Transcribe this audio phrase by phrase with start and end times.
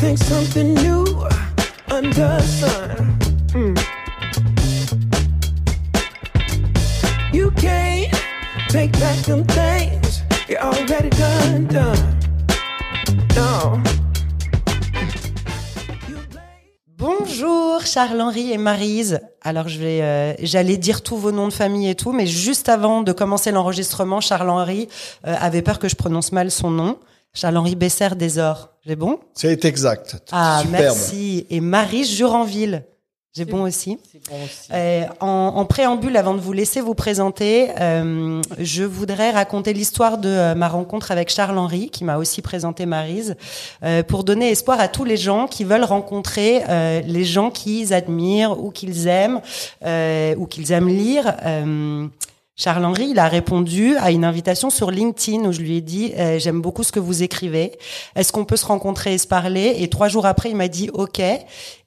[0.00, 1.04] think something new.
[3.52, 3.76] Mm.
[8.70, 10.22] Take back things
[11.18, 11.66] done,
[13.34, 13.82] done.
[16.96, 19.20] Bonjour Charles-Henri et Marise.
[19.42, 22.70] Alors je vais, euh, j'allais dire tous vos noms de famille et tout, mais juste
[22.70, 24.88] avant de commencer l'enregistrement, Charles-Henri
[25.26, 26.98] euh, avait peur que je prononce mal son nom.
[27.32, 28.70] Charles-Henri Besser Desor.
[28.86, 29.18] J'ai bon?
[29.34, 30.16] C'est exact.
[30.32, 30.82] Ah Superbe.
[30.82, 31.46] merci.
[31.50, 32.84] Et Marise Juranville.
[33.32, 33.96] J'ai bon aussi.
[34.72, 40.18] Euh, en, en préambule, avant de vous laisser vous présenter, euh, je voudrais raconter l'histoire
[40.18, 43.36] de euh, ma rencontre avec Charles-Henri, qui m'a aussi présenté Marise,
[43.84, 47.94] euh, pour donner espoir à tous les gens qui veulent rencontrer euh, les gens qu'ils
[47.94, 49.40] admirent ou qu'ils aiment
[49.86, 51.32] euh, ou qu'ils aiment lire.
[52.60, 56.38] Charles-Henri, il a répondu à une invitation sur LinkedIn où je lui ai dit euh,
[56.38, 57.72] j'aime beaucoup ce que vous écrivez.
[58.16, 59.76] Est-ce qu'on peut se rencontrer et se parler?
[59.78, 61.20] Et trois jours après, il m'a dit OK.
[61.20, 61.40] Et,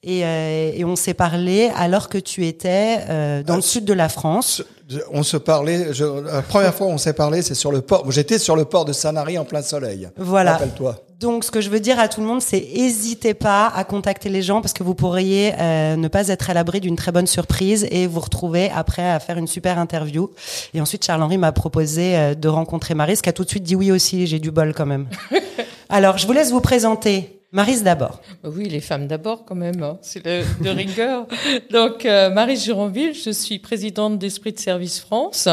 [0.03, 4.09] euh, et on s'est parlé alors que tu étais euh, dans le sud de la
[4.09, 4.63] France.
[5.11, 5.93] On se parlait.
[5.93, 8.11] Je, la première fois où on s'est parlé, c'est sur le port.
[8.11, 10.09] J'étais sur le port de Sanary en plein soleil.
[10.17, 10.53] Voilà.
[10.53, 10.95] Rappelle-toi.
[11.23, 14.27] Donc, ce que je veux dire à tout le monde, c'est hésitez pas à contacter
[14.27, 17.27] les gens parce que vous pourriez euh, ne pas être à l'abri d'une très bonne
[17.27, 20.30] surprise et vous retrouver après à faire une super interview.
[20.73, 23.77] Et ensuite, Charles-Henri m'a proposé euh, de rencontrer Marise, qui a tout de suite dit
[23.77, 24.27] oui aussi.
[24.27, 25.07] J'ai du bol quand même.
[25.89, 27.42] Alors, je vous laisse vous présenter.
[27.53, 28.19] Marise d'abord.
[28.43, 29.99] Bah Oui, les femmes d'abord quand même, hein.
[30.01, 31.27] c'est de rigueur.
[31.71, 35.47] Donc, euh, Juranville, je suis présidente d'Esprit de Service France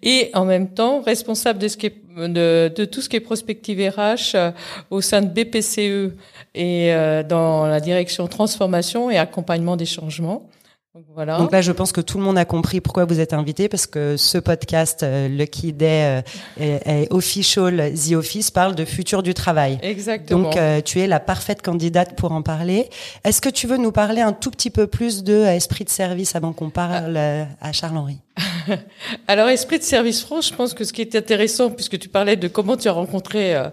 [0.00, 4.50] et en même temps responsable de tout ce qui est prospective RH euh,
[4.90, 6.14] au sein de BPCE
[6.54, 10.48] et euh, dans la direction transformation et accompagnement des changements.
[10.94, 11.38] Donc, voilà.
[11.38, 13.88] Donc là, je pense que tout le monde a compris pourquoi vous êtes invité parce
[13.88, 16.22] que ce podcast, euh, Lucky Day
[16.60, 19.80] euh, et Official The Office, parle de futur du travail.
[19.82, 20.42] Exactement.
[20.44, 22.88] Donc, euh, tu es la parfaite candidate pour en parler.
[23.24, 25.90] Est-ce que tu veux nous parler un tout petit peu plus de euh, esprit de
[25.90, 28.20] service avant qu'on parle euh, à Charles-Henri?
[29.28, 32.36] Alors, Esprit de Service France, je pense que ce qui est intéressant, puisque tu parlais
[32.36, 33.68] de comment tu as rencontré euh,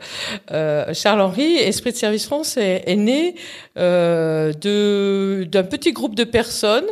[0.52, 3.36] euh, Charles-Henri, Esprit de Service France est, est né
[3.78, 6.86] euh, de d'un petit groupe de personnes,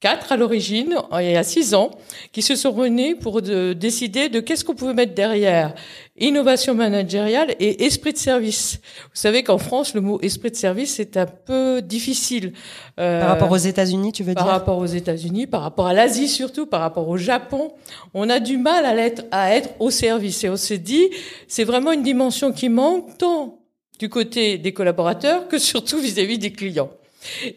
[0.00, 1.90] quatre à l'origine, il y a six ans,
[2.32, 5.74] qui se sont réunis pour de- décider de qu'est-ce qu'on pouvait mettre derrière
[6.18, 8.78] innovation managériale et esprit de service.
[9.04, 12.52] Vous savez qu'en France, le mot esprit de service est un peu difficile.
[13.00, 14.52] Euh, Par rapport aux États-Unis, tu veux par dire?
[14.52, 17.72] rapport aux États-Unis, par rapport à l'Asie surtout, par rapport au Japon,
[18.14, 20.44] on a du mal à être, à être au service.
[20.44, 21.08] Et on s'est dit,
[21.48, 23.58] c'est vraiment une dimension qui manque tant
[23.98, 26.90] du côté des collaborateurs que surtout vis-à-vis des clients.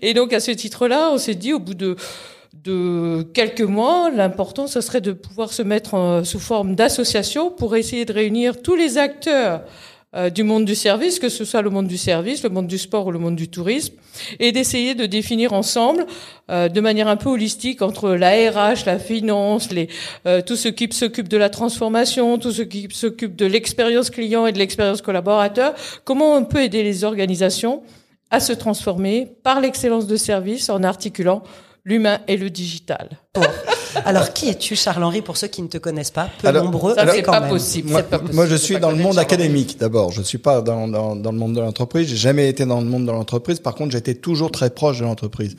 [0.01, 1.95] Et donc à ce titre-là, on s'est dit au bout de
[3.33, 8.05] quelques mois, l'important ce serait de pouvoir se mettre en- sous forme d'association pour essayer
[8.05, 9.61] de réunir tous les acteurs
[10.15, 12.79] euh, du monde du service, que ce soit le monde du service, le monde du
[12.79, 13.93] sport ou le monde du tourisme,
[14.39, 16.07] et d'essayer de définir ensemble,
[16.49, 19.69] euh, de manière un peu holistique, entre la RH, la finance,
[20.25, 24.47] euh, tout ce qui s'occupe de la transformation, tout ce qui s'occupe de l'expérience client
[24.47, 25.75] et de l'expérience collaborateur,
[26.05, 27.83] comment on peut aider les organisations
[28.31, 31.43] à se transformer par l'excellence de service en articulant
[31.85, 33.09] l'humain et le digital.
[34.05, 36.29] Alors, qui es-tu, Charles-Henri, pour ceux qui ne te connaissent pas?
[36.41, 37.49] Peu Alors, nombreux, Ça, mais c'est quand pas même.
[37.49, 37.89] possible.
[37.89, 40.11] Moi, c'est pas possible moi, je suis dans le monde académique d'abord.
[40.11, 42.07] Je suis pas dans, dans, dans le monde de l'entreprise.
[42.07, 43.59] J'ai jamais été dans le monde de l'entreprise.
[43.59, 45.55] Par contre, j'étais toujours très proche de l'entreprise.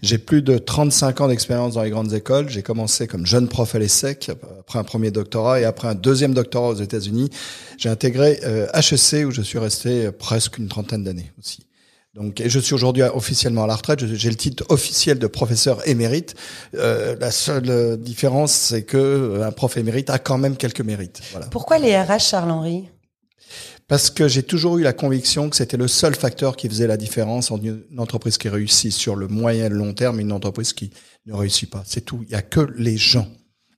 [0.00, 2.48] J'ai plus de 35 ans d'expérience dans les grandes écoles.
[2.48, 6.34] J'ai commencé comme jeune prof à l'ESSEC, après un premier doctorat et après un deuxième
[6.34, 7.30] doctorat aux États-Unis.
[7.78, 11.66] J'ai intégré euh, HEC où je suis resté euh, presque une trentaine d'années aussi.
[12.14, 14.04] Donc, et je suis aujourd'hui officiellement à la retraite.
[14.04, 16.34] J'ai le titre officiel de professeur émérite.
[16.74, 20.82] Euh, la seule euh, différence, c'est que euh, un prof émérite a quand même quelques
[20.82, 21.22] mérites.
[21.30, 21.46] Voilà.
[21.46, 22.90] Pourquoi les RH, Charles-Henri
[23.88, 26.98] Parce que j'ai toujours eu la conviction que c'était le seul facteur qui faisait la
[26.98, 30.32] différence entre une entreprise qui réussit sur le moyen et le long terme et une
[30.32, 30.90] entreprise qui
[31.24, 31.82] ne réussit pas.
[31.86, 32.20] C'est tout.
[32.26, 33.26] Il y a que les gens.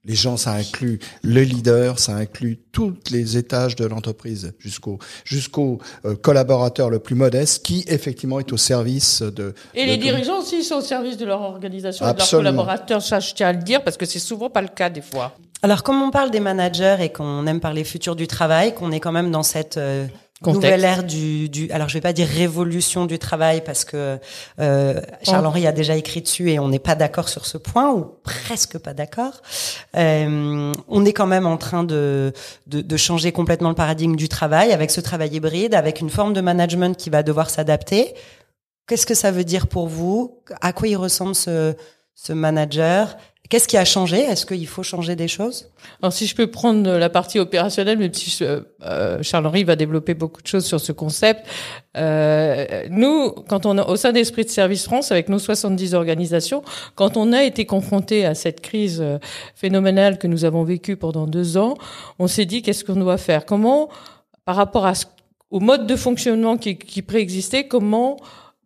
[0.05, 5.79] Les gens, ça inclut le leader, ça inclut tous les étages de l'entreprise jusqu'au jusqu'au
[6.05, 9.53] euh, collaborateur le plus modeste qui effectivement est au service de.
[9.73, 12.51] Et de- les dirigeants aussi sont au service de leur organisation et de leurs Absolument.
[12.51, 13.01] collaborateurs.
[13.01, 15.35] Ça, je tiens à le dire parce que c'est souvent pas le cas des fois.
[15.63, 18.99] Alors, comme on parle des managers et qu'on aime parler futur du travail, qu'on est
[18.99, 20.05] quand même dans cette euh,
[20.41, 24.19] Nouvelle ère du, du, alors je vais pas dire révolution du travail parce que
[24.59, 27.93] euh, Charles Henry a déjà écrit dessus et on n'est pas d'accord sur ce point
[27.93, 29.41] ou presque pas d'accord.
[29.95, 32.33] Euh, on est quand même en train de,
[32.67, 36.33] de de changer complètement le paradigme du travail avec ce travail hybride, avec une forme
[36.33, 38.13] de management qui va devoir s'adapter.
[38.87, 40.41] Qu'est-ce que ça veut dire pour vous?
[40.61, 41.75] À quoi il ressemble ce
[42.13, 43.17] ce manager?
[43.49, 44.21] Qu'est-ce qui a changé?
[44.21, 45.69] Est-ce qu'il faut changer des choses?
[46.01, 50.41] Alors si je peux prendre la partie opérationnelle, même si euh, Charles-Henri va développer beaucoup
[50.41, 51.45] de choses sur ce concept.
[51.95, 56.63] Euh, nous, quand on a, au sein d'Esprit de Service France, avec nos 70 organisations,
[56.95, 59.19] quand on a été confronté à cette crise euh,
[59.53, 61.75] phénoménale que nous avons vécue pendant deux ans,
[62.17, 63.45] on s'est dit qu'est-ce qu'on doit faire?
[63.45, 63.89] Comment,
[64.45, 64.91] par rapport
[65.51, 68.17] au mode de fonctionnement qui, qui préexistait, comment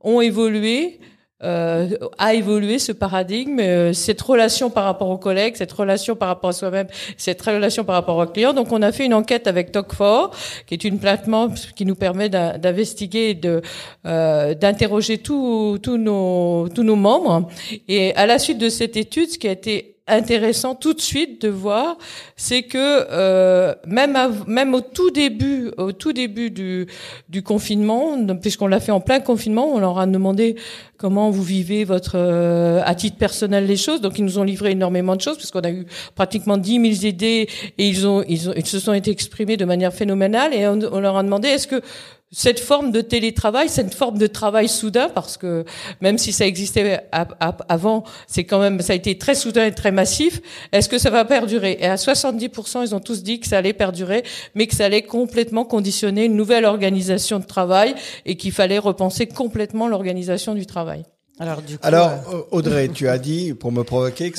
[0.02, 1.00] ont évolué
[1.42, 1.88] euh,
[2.18, 6.50] a évolué ce paradigme, euh, cette relation par rapport aux collègues, cette relation par rapport
[6.50, 8.52] à soi-même, cette relation par rapport aux clients.
[8.52, 10.32] Donc, on a fait une enquête avec Talk4,
[10.68, 13.62] qui est une plateforme qui nous permet d'investiguer, de
[14.06, 17.48] euh, d'interroger tous nos tous nos membres.
[17.88, 21.42] Et à la suite de cette étude, ce qui a été intéressant tout de suite
[21.42, 21.98] de voir,
[22.36, 24.18] c'est que euh, même
[24.48, 26.88] même au tout début, au tout début du,
[27.30, 30.56] du confinement, puisqu'on l'a fait en plein confinement, on leur a demandé
[30.98, 34.02] comment vous vivez votre euh, à titre personnel les choses.
[34.02, 35.86] Donc ils nous ont livré énormément de choses puisqu'on a eu
[36.16, 37.48] pratiquement 10 000 idées
[37.78, 40.80] et ils ont ils, ont, ils se sont été exprimés de manière phénoménale et on,
[40.92, 41.82] on leur a demandé est-ce que
[42.32, 45.66] cette forme de télétravail, cette forme de travail soudain, parce que
[46.02, 49.92] même si ça existait avant, c'est quand même, ça a été très soudain et très
[49.92, 50.42] massif.
[50.72, 51.78] Est-ce que ça va perdurer?
[51.80, 54.24] Et à 70%, ils ont tous dit que ça allait perdurer,
[54.54, 57.96] mais que ça allait complètement conditionner une nouvelle organisation de travail
[58.26, 61.06] et qu'il fallait repenser complètement l'organisation du travail.
[61.42, 64.38] Alors, du coup, Alors euh, Audrey, tu as dit, pour me provoquer, que,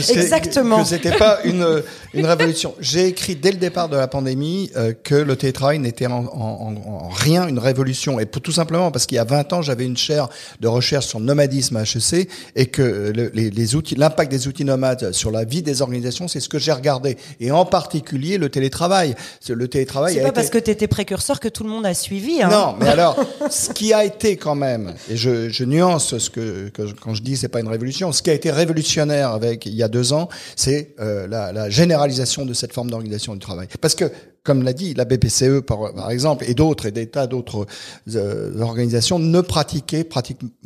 [0.00, 1.82] c'était pas une,
[2.14, 2.74] une révolution.
[2.80, 6.74] J'ai écrit dès le départ de la pandémie euh, que le télétravail n'était en, en,
[6.76, 8.18] en, rien une révolution.
[8.20, 10.30] Et pour, tout simplement parce qu'il y a 20 ans, j'avais une chaire
[10.60, 12.26] de recherche sur le nomadisme à HEC
[12.56, 16.26] et que le, les, les, outils, l'impact des outils nomades sur la vie des organisations,
[16.26, 17.18] c'est ce que j'ai regardé.
[17.38, 19.14] Et en particulier le télétravail.
[19.46, 20.14] Le télétravail.
[20.14, 22.40] C'est pas parce que tu étais précurseur que tout le monde a suivi.
[22.40, 22.48] Hein.
[22.50, 23.14] Non, mais alors,
[23.50, 27.22] ce qui a été quand même, et je, je nuance ce que, que, quand je
[27.22, 30.12] dis c'est pas une révolution, ce qui a été révolutionnaire avec il y a deux
[30.12, 33.68] ans, c'est euh, la, généralisation de cette forme d'organisation du travail.
[33.80, 34.10] Parce que
[34.42, 37.66] comme l'a dit la BPCE par, exemple et d'autres et des tas d'autres
[38.14, 40.06] euh, organisations ne pratiquaient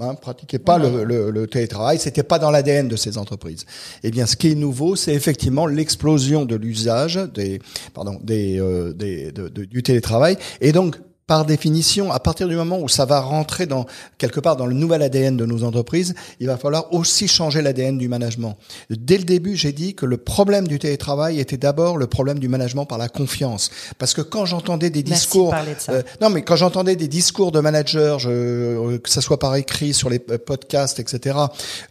[0.00, 1.98] hein, pratiquaient pas le, le, le, télétravail.
[1.98, 3.66] C'était pas dans l'ADN de ces entreprises.
[4.02, 7.60] Eh bien ce qui est nouveau c'est effectivement l'explosion de l'usage des
[7.94, 10.36] pardon des, euh, des de, de, du télétravail.
[10.60, 10.96] Et donc
[11.28, 13.84] par définition, à partir du moment où ça va rentrer dans
[14.16, 17.98] quelque part dans le nouvel ADN de nos entreprises, il va falloir aussi changer l'ADN
[17.98, 18.56] du management.
[18.88, 22.48] Dès le début, j'ai dit que le problème du télétravail était d'abord le problème du
[22.48, 26.56] management par la confiance, parce que quand j'entendais des discours, de euh, non mais quand
[26.56, 30.38] j'entendais des discours de managers, je, euh, que ça soit par écrit sur les euh,
[30.38, 31.36] podcasts, etc.,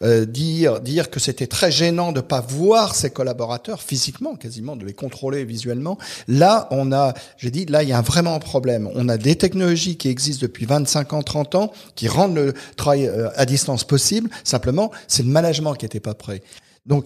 [0.02, 4.84] euh, dire dire que c'était très gênant de pas voir ses collaborateurs physiquement, quasiment de
[4.84, 6.00] les contrôler visuellement.
[6.28, 8.90] Là, on a, j'ai dit, là il y a vraiment un problème.
[8.96, 13.08] On a des technologies qui existent depuis 25 ans, 30 ans, qui rendent le travail
[13.08, 14.30] euh, à distance possible.
[14.46, 16.42] Simplement, c'est le management qui n'était pas prêt.
[16.88, 17.06] Donc,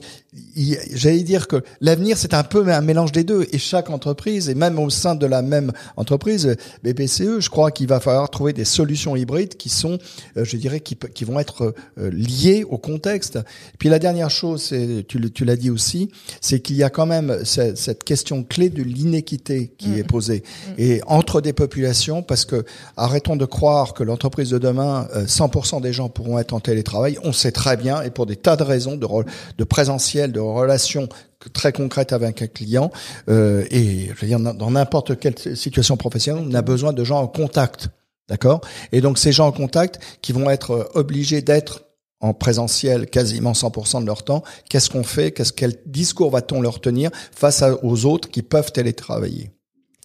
[0.94, 3.48] j'allais dire que l'avenir, c'est un peu un mélange des deux.
[3.52, 7.88] Et chaque entreprise, et même au sein de la même entreprise, BPCE, je crois qu'il
[7.88, 9.98] va falloir trouver des solutions hybrides qui sont,
[10.38, 13.40] euh, je dirais, qui, qui vont être euh, liées au contexte.
[13.80, 14.74] puis la dernière chose,
[15.08, 18.84] tu, tu l'as dit aussi, c'est qu'il y a quand même cette, question clé de
[18.84, 20.08] l'inéquité qui est mmh.
[20.08, 20.44] posée.
[20.44, 20.72] Mmh.
[20.78, 22.64] Et entre des populations, parce que
[22.98, 27.18] arrêtons de croire que l'entreprise de demain, 100% euh, des gens pourront être en télétravail.
[27.24, 29.08] On sait très bien, et pour des tas de raisons, de,
[29.58, 31.08] de présentiel, de relations
[31.54, 32.92] très concrètes avec un client.
[33.30, 37.22] Euh, et je veux dire, dans n'importe quelle situation professionnelle, on a besoin de gens
[37.22, 37.88] en contact.
[38.28, 38.62] D'accord?
[38.92, 41.84] Et donc ces gens en contact qui vont être euh, obligés d'être
[42.20, 45.32] en présentiel quasiment 100% de leur temps, qu'est-ce qu'on fait?
[45.32, 49.50] Qu'est-ce quel discours va-t-on leur tenir face aux autres qui peuvent télétravailler?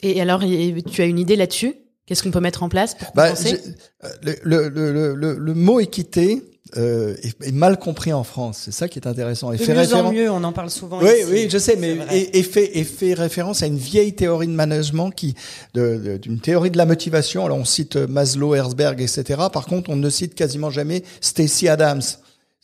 [0.03, 1.75] Et alors, tu as une idée là-dessus?
[2.07, 6.43] Qu'est-ce qu'on peut mettre en place pour bah, euh, le, le, le, le, mot équité,
[6.77, 8.63] euh, est, est, mal compris en France.
[8.65, 9.53] C'est ça qui est intéressant.
[9.53, 10.07] Et de fait mieux référence...
[10.07, 11.01] en mieux, on en parle souvent.
[11.01, 11.31] Oui, ici.
[11.31, 14.53] oui, je sais, mais et, et, fait, et fait référence à une vieille théorie de
[14.53, 15.35] management qui,
[15.75, 17.45] d'une théorie de la motivation.
[17.45, 19.43] Alors on cite Maslow, Herzberg, etc.
[19.53, 22.03] Par contre, on ne cite quasiment jamais Stacy Adams.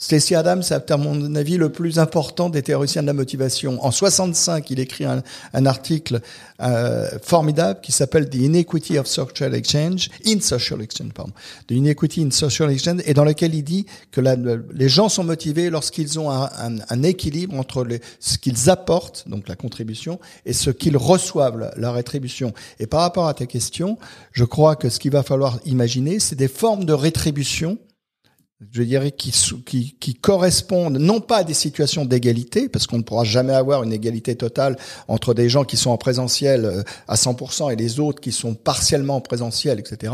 [0.02, 3.78] Stacey Adams à mon avis, le plus important des théoriciens de la motivation.
[3.85, 5.23] En 65, il écrit un,
[5.54, 6.21] un article
[6.61, 11.32] euh, formidable qui s'appelle The Inequity of Social Exchange, in Social Exchange, pardon,
[11.68, 14.21] The Inequity in Social Exchange, et dans lequel il dit que
[14.75, 19.28] les gens sont motivés lorsqu'ils ont un, un, un, équilibre entre les, ce qu'ils apportent,
[19.28, 22.52] donc la contribution, et ce qu'ils reçoivent, la, la rétribution.
[22.80, 23.99] Et par rapport à ta question,
[24.32, 27.78] je crois que ce qu'il va falloir imaginer, c'est des formes de rétribution
[28.71, 29.33] je dirais, qui,
[29.66, 33.83] qui, qui correspondent non pas à des situations d'égalité, parce qu'on ne pourra jamais avoir
[33.83, 34.76] une égalité totale
[35.09, 38.54] entre des gens qui sont en présentiel euh, à 100% et les autres qui sont
[38.54, 40.12] partiellement en présentiel, etc.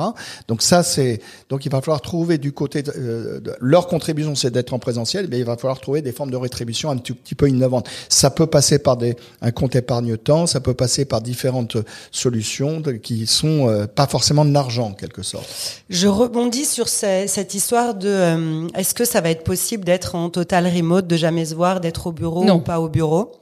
[0.49, 4.35] Donc ça, c'est donc il va falloir trouver du côté de, euh, de leur contribution,
[4.35, 7.13] c'est d'être en présentiel, mais il va falloir trouver des formes de rétribution un petit,
[7.13, 7.89] petit peu innovantes.
[8.09, 11.77] Ça peut passer par des un compte épargne-temps, ça peut passer par différentes
[12.11, 15.47] solutions qui sont euh, pas forcément de l'argent en quelque sorte.
[15.89, 18.38] Je rebondis sur cette histoire de euh,
[18.75, 22.09] est-ce que ça va être possible d'être en total remote, de jamais se voir, d'être
[22.09, 23.33] au bureau ou pas au bureau?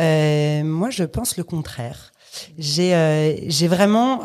[0.00, 2.12] Euh, Moi, je pense le contraire.
[2.58, 4.20] J'ai euh, j'ai vraiment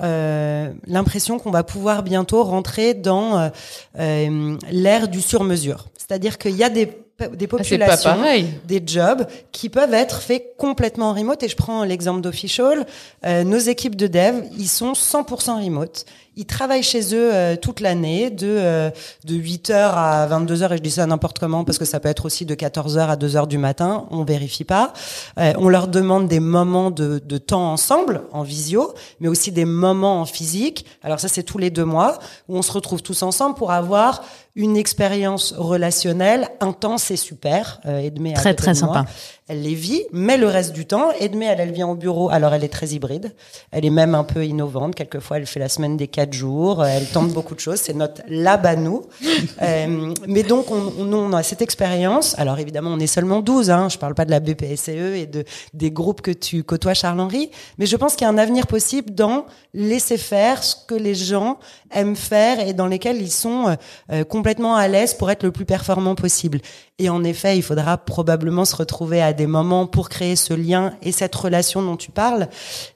[0.88, 3.50] l'impression qu'on va pouvoir bientôt rentrer dans
[3.96, 5.88] l'ère du sur-mesure.
[5.98, 6.89] C'est-à-dire qu'il y a des
[7.38, 8.18] des ah, populations,
[8.65, 11.42] des jobs qui peuvent être faits complètement en remote.
[11.44, 12.86] Et je prends l'exemple d'Official.
[13.24, 16.06] nos équipes de dev, ils sont 100% remote.
[16.36, 18.90] Ils travaillent chez eux euh, toute l'année, de, euh,
[19.25, 22.25] de 8h à 22h, et je dis ça n'importe comment, parce que ça peut être
[22.25, 24.94] aussi de 14h à 2h du matin, on vérifie pas.
[25.38, 29.66] Euh, on leur demande des moments de, de temps ensemble, en visio, mais aussi des
[29.66, 30.86] moments en physique.
[31.04, 32.18] Alors ça, c'est tous les deux mois,
[32.50, 34.24] où on se retrouve tous ensemble pour avoir
[34.56, 37.80] une expérience relationnelle intense et super.
[37.86, 39.06] Euh, Edmé très très sympa.
[39.50, 42.30] Elle les vit, mais le reste du temps, Edmé, elle, elle vient au bureau.
[42.30, 43.34] Alors elle est très hybride.
[43.72, 44.96] Elle est même un peu innovante.
[44.96, 46.86] Quelquefois, elle fait la semaine des quatre jours.
[46.86, 47.80] Elle tente beaucoup de choses.
[47.82, 49.06] C'est notre lab à nous.
[49.62, 52.40] euh, mais donc, on, on, a cette expérience.
[52.40, 53.70] Alors évidemment, on est seulement 12.
[53.70, 53.90] Hein.
[53.90, 57.52] Je parle pas de la BPSE et de des groupes que tu côtoies, Charles-Henri.
[57.78, 61.16] Mais je pense qu'il y a un avenir possible dans laisser faire ce que les
[61.16, 61.58] gens
[61.92, 63.76] aiment faire et dans lesquels ils sont
[64.12, 66.62] euh, complètement à l'aise pour être le plus performant possible.
[67.00, 70.94] Et en effet, il faudra probablement se retrouver à des moments pour créer ce lien
[71.02, 72.48] et cette relation dont tu parles.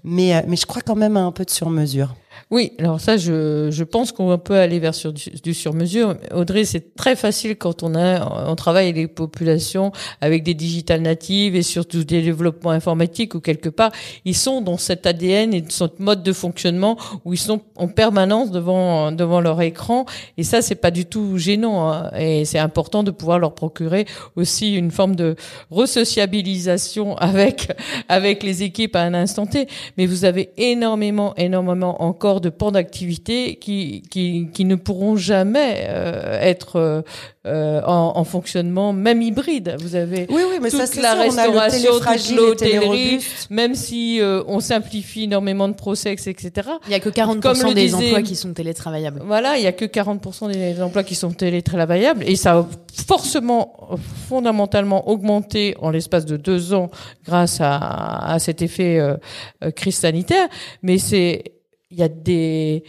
[0.03, 2.15] Mais, euh, je crois quand même à un peu de sur-mesure.
[2.49, 6.15] Oui, alors ça, je, je pense qu'on peut aller vers sur, du, sur-mesure.
[6.33, 11.57] Audrey, c'est très facile quand on a, on travaille des populations avec des digitales natives
[11.57, 13.91] et surtout des développements informatiques ou quelque part,
[14.23, 18.49] ils sont dans cet ADN et ce mode de fonctionnement où ils sont en permanence
[18.49, 20.05] devant, devant leur écran.
[20.37, 21.91] Et ça, c'est pas du tout gênant.
[21.91, 22.11] Hein.
[22.17, 24.05] Et c'est important de pouvoir leur procurer
[24.37, 25.35] aussi une forme de
[25.69, 27.73] resociabilisation avec,
[28.07, 29.67] avec les équipes à un instant T.
[29.97, 35.85] Mais vous avez énormément, énormément encore de pans d'activité qui, qui, qui, ne pourront jamais
[35.89, 37.03] euh, être
[37.45, 39.77] euh, en, en, fonctionnement, même hybride.
[39.79, 44.43] Vous avez oui, oui, mais toute ça, la sûr, restauration, toute l'hôtellerie, même si euh,
[44.47, 46.69] on simplifie énormément de process, etc.
[46.87, 49.21] Il y a que 40% des emplois qui sont télétravaillables.
[49.25, 52.67] Voilà, il y a que 40% des emplois qui sont télétravaillables et ça a
[53.07, 56.89] forcément, fondamentalement augmenté en l'espace de deux ans
[57.25, 60.47] grâce à, à cet effet euh, crise sanitaire.
[60.81, 61.56] Mais c'est
[61.89, 62.83] il y a des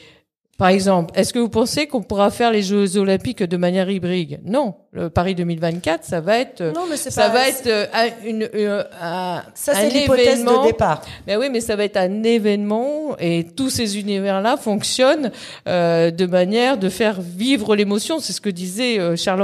[0.58, 4.40] par exemple, est-ce que vous pensez qu'on pourra faire les Jeux Olympiques de manière hybride?
[4.44, 7.86] Non, le Paris 2024, ça va être, non, mais ça pas, va être euh,
[8.24, 11.02] une, euh, un, ça c'est l'hypothèse de départ.
[11.26, 15.30] Mais oui, mais ça va être un événement et tous ces univers-là fonctionnent
[15.66, 18.18] euh, de manière de faire vivre l'émotion.
[18.20, 19.38] C'est ce que disait euh, Charles.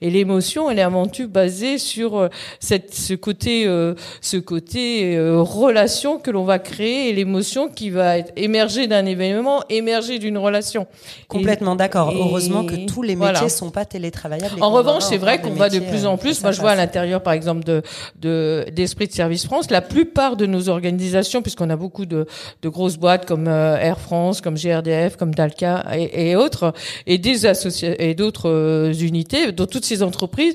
[0.00, 2.28] Et l'émotion, elle est avant tout basée sur euh,
[2.60, 3.66] cette, ce côté,
[4.20, 9.62] ce côté relation que l'on va créer et l'émotion qui va être émerger d'un événement,
[9.68, 10.86] émerger d'une relation
[11.28, 12.12] Complètement d'accord.
[12.14, 14.62] Heureusement que tous les métiers ne sont pas télétravaillables.
[14.62, 16.42] En revanche, c'est vrai qu'on va de plus en euh, plus.
[16.42, 17.82] Moi, je vois à l'intérieur, par exemple, de
[18.70, 22.26] d'Esprit de, Service France, la plupart de nos organisations, puisqu'on a beaucoup de,
[22.62, 26.72] de grosses boîtes comme euh, Air France, comme GRDF, comme Dalca et, et autres,
[27.06, 30.54] et des associés et d'autres euh, unités, dans toutes ces entreprises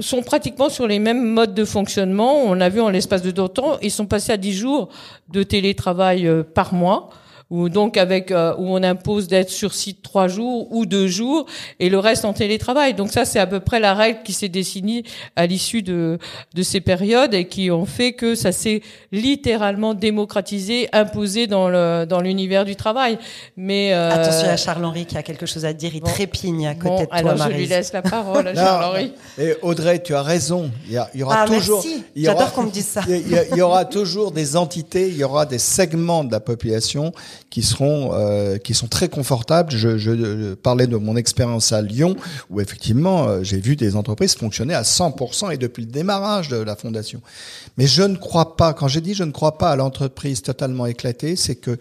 [0.00, 2.36] sont pratiquement sur les mêmes modes de fonctionnement.
[2.44, 4.88] On a vu en l'espace de deux temps, ils sont passés à 10 jours
[5.28, 7.10] de télétravail par mois
[7.52, 11.44] ou donc avec euh, où on impose d'être sur site trois jours ou deux jours
[11.80, 12.94] et le reste en télétravail.
[12.94, 15.04] Donc ça c'est à peu près la règle qui s'est dessinée
[15.36, 16.18] à l'issue de
[16.54, 18.80] de ces périodes et qui ont fait que ça s'est
[19.12, 23.18] littéralement démocratisé, imposé dans le dans l'univers du travail.
[23.58, 24.10] Mais euh...
[24.10, 27.08] attention à Charles Henri qui a quelque chose à dire, il trépigne à côté de
[27.08, 27.18] toi.
[27.18, 29.12] Alors je lui laisse la parole à Charles Henri.
[29.38, 30.70] Et Audrey, tu as raison.
[30.88, 31.84] Il y, il y aura ah, toujours.
[32.16, 33.02] J'adore qu'on me dise ça.
[33.06, 36.40] Il y, il y aura toujours des entités, il y aura des segments de la
[36.40, 37.12] population
[37.50, 39.70] qui seront euh, qui sont très confortables.
[39.70, 42.16] Je, je, parlais de mon expérience à Lyon
[42.50, 46.56] où effectivement euh, j'ai vu des entreprises fonctionner à 100% et depuis le démarrage de
[46.56, 47.20] la fondation.
[47.76, 48.74] Mais je ne crois pas.
[48.74, 51.78] Quand j'ai dit je ne crois pas à l'entreprise totalement éclatée, c'est que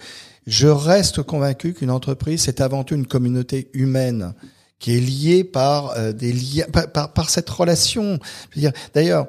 [0.48, 4.34] je reste convaincu qu'une entreprise c'est avant tout une communauté humaine
[4.80, 8.20] qui est liée par euh, des liens par, par, par, cette relation.
[8.94, 9.28] D'ailleurs,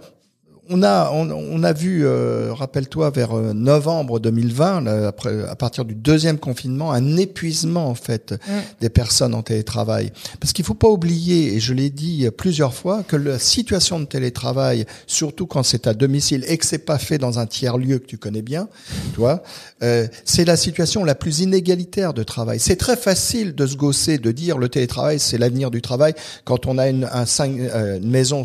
[0.69, 5.57] on a on, on a vu, euh, rappelle-toi, vers euh, novembre 2020, là, après à
[5.57, 8.35] partir du deuxième confinement, un épuisement en fait
[8.81, 10.13] des personnes en télétravail.
[10.41, 14.05] Parce qu'il faut pas oublier, et je l'ai dit plusieurs fois, que la situation de
[14.05, 17.99] télétravail, surtout quand c'est à domicile et que c'est pas fait dans un tiers lieu
[17.99, 18.69] que tu connais bien,
[19.13, 19.43] tu vois,
[19.83, 22.61] euh, c'est la situation la plus inégalitaire de travail.
[22.61, 26.15] C'est très facile de se gausser, de dire le télétravail c'est l'avenir du travail
[26.45, 28.45] quand on a une, un euh, une maison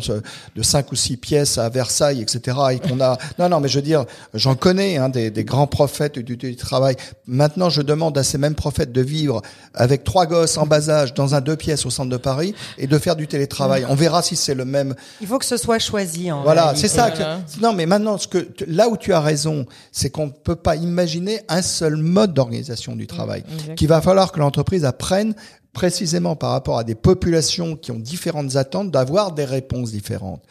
[0.56, 2.56] de cinq ou six pièces à Versailles, etc.
[2.72, 5.66] Et qu'on a non non mais je veux dire j'en connais hein, des, des grands
[5.66, 6.96] prophètes du télétravail.
[7.26, 9.42] Maintenant je demande à ces mêmes prophètes de vivre
[9.74, 12.86] avec trois gosses en bas âge dans un deux pièces au centre de Paris et
[12.86, 13.84] de faire du télétravail.
[13.88, 14.94] On verra si c'est le même.
[15.20, 16.30] Il faut que ce soit choisi.
[16.32, 17.10] En Voilà, c'est ça.
[17.10, 17.40] que- Voilà.
[17.60, 20.76] non, mais maintenant, ce que là où tu as raison, c'est qu'on ne peut pas
[20.76, 23.44] imaginer un seul mode d'organisation du travail.
[23.52, 23.74] exact.
[23.76, 25.34] Qu'il va falloir que l'entreprise apprenne
[25.72, 30.42] précisément par rapport à des populations qui ont différentes attentes, d'avoir des réponses différentes.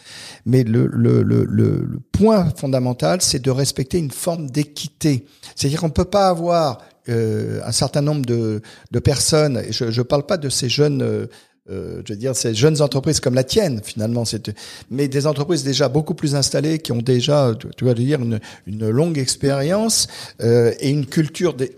[0.46, 0.88] Mais le,
[2.12, 5.26] point fondamental, c'est de respecter une forme d'équité.
[5.56, 8.62] C'est-à-dire qu'on ne peut pas avoir euh, un certain nombre de,
[9.04, 11.02] personnes, et je ne parle pas de ces jeunes...
[11.02, 11.28] euh,
[11.70, 14.24] euh, je veux dire, ces jeunes entreprises comme la tienne, finalement,
[14.90, 19.18] mais des entreprises déjà beaucoup plus installées, qui ont déjà, tu, vas dire, une, longue
[19.18, 20.08] expérience
[20.40, 21.76] et une culture dé-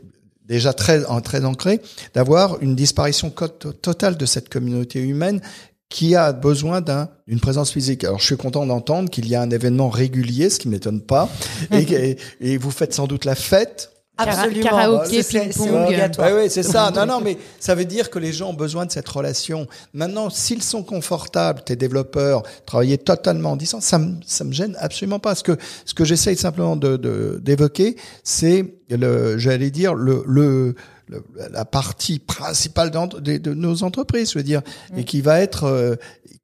[0.49, 1.79] déjà très, très ancrée,
[2.13, 5.41] d'avoir une disparition totale de cette communauté humaine
[5.87, 8.03] qui a besoin d'un d'une présence physique.
[8.03, 11.29] Alors, je suis content d'entendre qu'il y a un événement régulier, ce qui m'étonne pas,
[11.71, 13.91] et, et, et vous faites sans doute la fête.
[14.23, 14.69] Absolument.
[14.69, 15.89] Karaoké, C'est- c'est- ping-pong.
[16.33, 16.91] Ouais, ça.
[16.91, 19.67] Non, non, mais ça veut dire que les gens ont besoin de cette relation.
[19.93, 24.75] Maintenant, s'ils sont confortables, tes développeurs, travailler totalement en distance, ça me, ça me gêne
[24.79, 25.35] absolument pas.
[25.35, 30.75] Ce que, ce que j'essaye simplement de, de- d'évoquer, c'est le, j'allais dire, le, le,
[31.07, 34.61] le- la partie principale d'entre- de, de nos entreprises, je veux dire,
[34.97, 35.95] et qui va être, euh,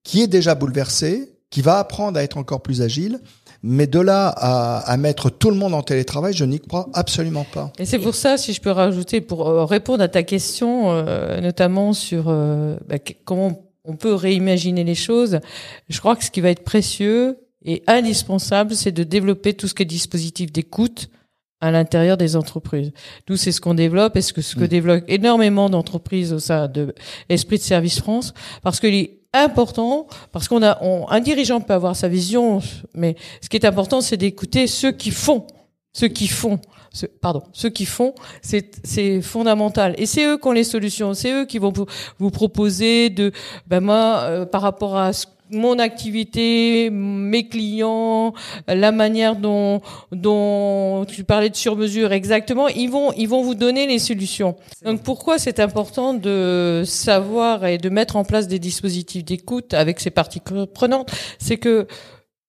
[0.03, 3.19] qui est déjà bouleversée, qui va apprendre à être encore plus agile.
[3.67, 7.45] Mais de là à, à mettre tout le monde en télétravail, je n'y crois absolument
[7.51, 7.71] pas.
[7.79, 11.41] Et c'est pour ça, si je peux rajouter, pour euh, répondre à ta question, euh,
[11.41, 15.39] notamment sur euh, bah, que- comment on peut réimaginer les choses,
[15.89, 19.73] je crois que ce qui va être précieux et indispensable, c'est de développer tout ce
[19.73, 21.09] qui est dispositif d'écoute
[21.59, 22.91] à l'intérieur des entreprises.
[23.29, 24.67] Nous, c'est ce qu'on développe et ce que, ce que Mm.
[24.67, 26.93] développent énormément d'entreprises au sein de
[27.29, 31.73] Esprit de Service France, parce qu'il est important, parce qu'on a, on, un dirigeant peut
[31.73, 32.61] avoir sa vision,
[32.93, 35.45] mais ce qui est important, c'est d'écouter ceux qui font,
[35.93, 36.59] ceux qui font,
[36.91, 39.95] ceux- pardon, ceux qui font, c'est c'est fondamental.
[39.97, 41.85] Et c'est eux qui ont les solutions, c'est eux qui vont vous,
[42.19, 43.31] vous proposer de,
[43.67, 48.33] ben moi, euh, par rapport à ce- mon activité, mes clients,
[48.67, 49.81] la manière dont
[50.11, 54.55] dont tu parlais de sur-mesure exactement, ils vont ils vont vous donner les solutions.
[54.83, 59.99] Donc pourquoi c'est important de savoir et de mettre en place des dispositifs d'écoute avec
[59.99, 60.41] ces parties
[60.73, 61.87] prenantes, c'est que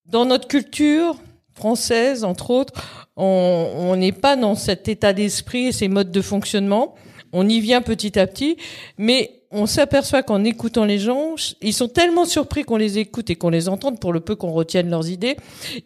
[0.06, 1.16] dans notre culture
[1.54, 2.72] française, entre autres,
[3.16, 6.94] on on n'est pas dans cet état d'esprit et ces modes de fonctionnement.
[7.32, 8.56] On y vient petit à petit,
[8.96, 13.36] mais on s'aperçoit qu'en écoutant les gens, ils sont tellement surpris qu'on les écoute et
[13.36, 15.36] qu'on les entende pour le peu qu'on retienne leurs idées,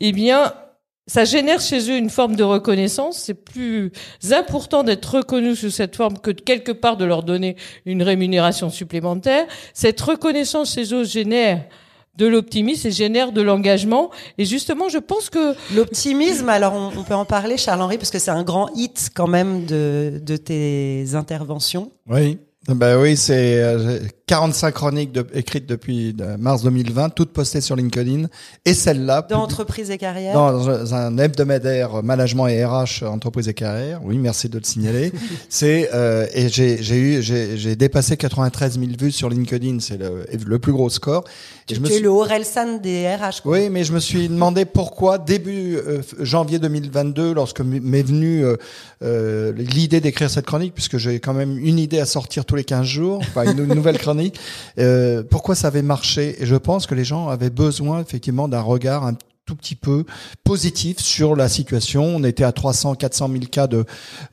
[0.01, 0.53] eh bien,
[1.07, 3.19] ça génère chez eux une forme de reconnaissance.
[3.19, 3.91] C'est plus
[4.31, 8.71] important d'être reconnu sous cette forme que de quelque part de leur donner une rémunération
[8.71, 9.47] supplémentaire.
[9.75, 11.65] Cette reconnaissance chez eux génère
[12.17, 14.11] de l'optimisme et génère de l'engagement.
[14.37, 18.19] Et justement, je pense que L'optimisme, alors on, on peut en parler, Charles-Henri, parce que
[18.19, 21.91] c'est un grand hit quand même de, de tes interventions.
[22.09, 22.39] Oui.
[22.75, 24.01] Ben oui, c'est euh,
[24.35, 28.29] 45 chroniques de- écrites depuis euh, mars 2020, toutes postées sur LinkedIn,
[28.65, 30.35] et celle-là Dans entreprise et carrière.
[30.35, 34.01] dans un hebdomadaire management et RH entreprise et carrière.
[34.05, 35.11] Oui, merci de le signaler.
[35.49, 39.99] c'est euh, et j'ai j'ai eu j'ai j'ai dépassé 93 000 vues sur LinkedIn, c'est
[39.99, 41.25] le, le plus gros score.
[41.69, 43.43] Et je me tu es le Orelsan des RH.
[43.43, 43.59] quoi.
[43.59, 48.57] oui, mais je me suis demandé pourquoi début euh, janvier 2022, lorsque m'est venue euh,
[49.03, 52.65] euh, l'idée d'écrire cette chronique, puisque j'ai quand même une idée à sortir tous les
[52.65, 54.20] 15 jours, enfin une nouvelle chronique,
[54.79, 56.43] euh, pourquoi ça avait marché?
[56.43, 59.15] Et je pense que les gens avaient besoin effectivement d'un regard un
[59.47, 60.05] tout petit peu
[60.45, 62.05] positif sur la situation.
[62.05, 63.85] On était à 300, 400 000 cas de,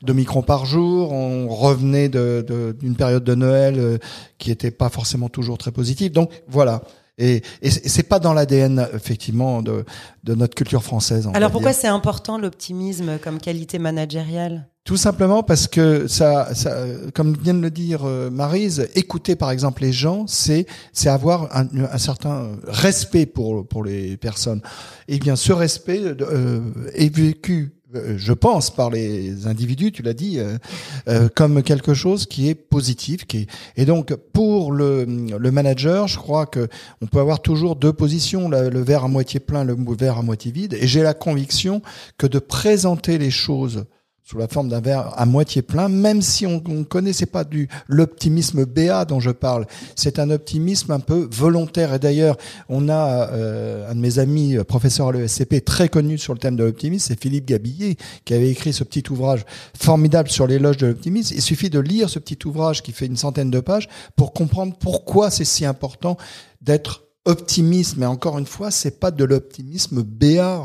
[0.02, 1.12] de microns par jour.
[1.12, 3.98] On revenait de- de- d'une période de Noël euh,
[4.38, 6.12] qui était pas forcément toujours très positive.
[6.12, 6.82] Donc voilà.
[7.20, 9.84] Et, et c'est pas dans l'ADN effectivement de,
[10.22, 11.28] de notre culture française.
[11.34, 14.68] Alors pourquoi c'est important l'optimisme comme qualité managériale?
[14.88, 16.74] Tout simplement parce que ça, ça
[17.12, 21.54] comme vient de le dire euh, Marise, écouter par exemple les gens, c'est c'est avoir
[21.54, 24.62] un, un certain respect pour pour les personnes.
[25.06, 26.60] Et bien ce respect euh,
[26.94, 30.56] est vécu euh, je pense par les individus, tu l'as dit, euh,
[31.06, 33.46] euh, comme quelque chose qui est positif, qui est
[33.76, 36.66] et donc pour le, le manager, je crois que
[37.02, 40.22] on peut avoir toujours deux positions, le, le verre à moitié plein, le verre à
[40.22, 40.78] moitié vide.
[40.80, 41.82] Et j'ai la conviction
[42.16, 43.84] que de présenter les choses
[44.28, 47.66] sous la forme d'un verre à moitié plein, même si on ne connaissait pas du
[47.86, 49.64] l'optimisme BA dont je parle.
[49.96, 51.94] C'est un optimisme un peu volontaire.
[51.94, 52.36] Et d'ailleurs,
[52.68, 56.38] on a euh, un de mes amis, euh, professeur à l'ESCP, très connu sur le
[56.38, 60.76] thème de l'optimisme, c'est Philippe Gabillet, qui avait écrit ce petit ouvrage formidable sur l'éloge
[60.76, 61.34] de l'optimisme.
[61.34, 64.74] Il suffit de lire ce petit ouvrage qui fait une centaine de pages pour comprendre
[64.78, 66.18] pourquoi c'est si important
[66.60, 70.62] d'être optimisme, mais encore une fois, c'est pas de l'optimisme béat.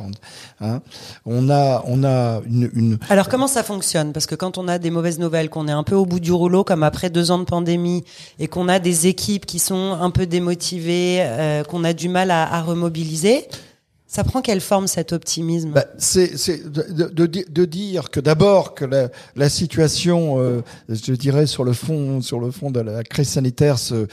[0.62, 0.82] Hein.
[1.26, 4.14] On a, on a une, Alors comment ça fonctionne?
[4.14, 6.32] Parce que quand on a des mauvaises nouvelles, qu'on est un peu au bout du
[6.32, 8.06] rouleau, comme après deux ans de pandémie,
[8.40, 12.32] et qu'on a des équipes qui sont un peu démotivées, euh, qu'on a du mal
[12.32, 13.46] à remobiliser,
[14.14, 15.72] ça prend quelle forme cet optimisme?
[15.72, 16.36] Bah, C'est
[16.72, 21.74] de, de, de, dire que d'abord que la, la situation, euh, je dirais sur le
[21.74, 24.06] fond, sur le fond de la crise sanitaire, euh,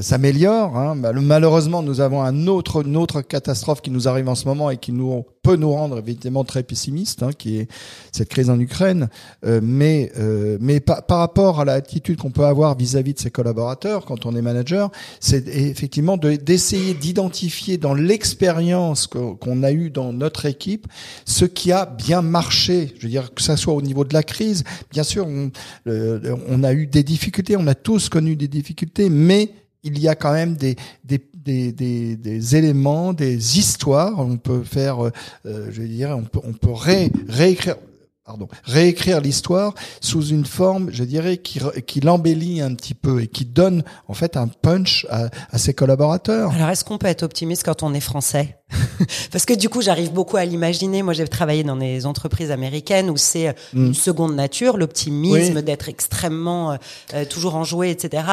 [0.00, 0.76] s'améliore.
[0.76, 0.94] Hein.
[0.94, 4.76] Malheureusement, nous avons un autre, une autre catastrophe qui nous arrive en ce moment et
[4.76, 7.68] qui nous peut nous rendre évidemment très pessimistes, hein, qui est
[8.12, 9.08] cette crise en Ukraine.
[9.46, 13.30] Euh, mais euh, mais par, par rapport à l'attitude qu'on peut avoir vis-à-vis de ses
[13.30, 19.88] collaborateurs quand on est manager, c'est effectivement d'essayer d'identifier dans l'expérience qu'on on a eu
[19.88, 20.86] dans notre équipe
[21.24, 22.92] ce qui a bien marché.
[22.98, 25.50] Je veux dire que ça soit au niveau de la crise, bien sûr, on,
[25.86, 30.14] on a eu des difficultés, on a tous connu des difficultés, mais il y a
[30.14, 34.18] quand même des, des, des, des, des éléments, des histoires.
[34.18, 35.10] On peut faire, euh,
[35.44, 37.76] je veux dire, on peut, on peut ré, réécrire
[38.24, 43.26] pardon, réécrire l'histoire sous une forme, je dirais, qui, qui l'embellit un petit peu et
[43.26, 46.52] qui donne en fait un punch à, à ses collaborateurs.
[46.52, 48.58] Alors est-ce qu'on peut être optimiste quand on est français?
[49.32, 51.02] Parce que du coup, j'arrive beaucoup à l'imaginer.
[51.02, 53.86] Moi, j'ai travaillé dans des entreprises américaines où c'est mm.
[53.86, 55.62] une seconde nature, l'optimisme, oui.
[55.62, 56.76] d'être extrêmement
[57.14, 58.24] euh, toujours enjoué, etc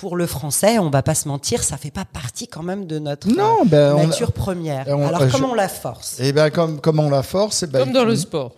[0.00, 2.98] pour le français, on va pas se mentir, ça fait pas partie quand même de
[2.98, 4.86] notre non, ben, nature on, première.
[4.88, 6.16] On, Alors comment je, on la force?
[6.20, 8.52] Eh ben comme comment on la force, eh ben, comme dans le sport.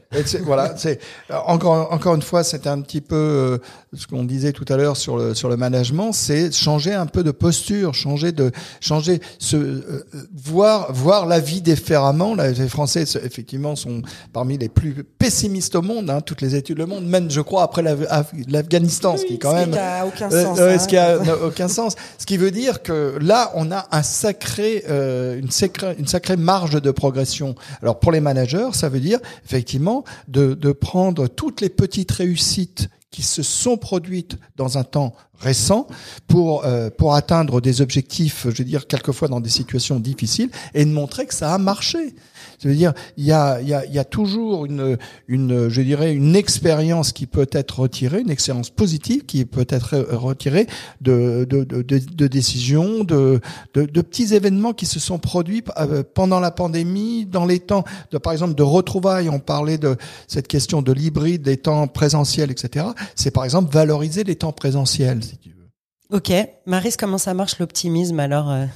[0.44, 0.98] Voilà, c'est
[1.30, 3.58] encore encore une fois, c'est un petit peu euh,
[3.94, 7.22] ce qu'on disait tout à l'heure sur le sur le management, c'est changer un peu
[7.22, 12.34] de posture, changer de changer ce euh, voir voir la vie différemment.
[12.34, 16.10] Les Français effectivement sont parmi les plus pessimistes au monde.
[16.10, 19.50] Hein, toutes les études le monde, même je crois après l'Afghanistan, ce qui est quand
[19.50, 20.58] ce même aucun sens.
[20.60, 21.94] Euh, ce qui a aucun sens.
[22.18, 26.36] Ce qui veut dire que là, on a un sacré, euh, une, sacrée, une sacrée
[26.36, 27.54] marge de progression.
[27.82, 33.22] Alors pour les managers, ça veut dire effectivement de, prendre toutes les petites réussites qui
[33.22, 35.86] se sont produites dans un temps récent
[36.28, 40.84] pour euh, pour atteindre des objectifs, je veux dire quelquefois dans des situations difficiles, et
[40.84, 42.14] de montrer que ça a marché.
[42.62, 45.68] Je veux dire, il y a, il y a, il y a toujours une, une,
[45.68, 50.68] je dirais, une expérience qui peut être retirée, une expérience positive qui peut être retirée
[51.00, 53.40] de, de, de, de, de décisions, de,
[53.74, 57.84] de, de, petits événements qui se sont produits euh, pendant la pandémie, dans les temps,
[58.12, 59.28] de, par exemple, de retrouvailles.
[59.28, 59.96] On parlait de
[60.28, 62.86] cette question de l'hybride, des temps présentiels, etc.
[63.16, 65.70] C'est par exemple valoriser les temps présentiels, si tu veux.
[66.10, 66.30] Ok,
[66.66, 68.66] Maris, comment ça marche l'optimisme alors euh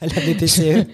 [0.00, 0.88] à la BPCE